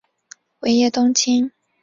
[0.61, 1.51] 尾叶冬青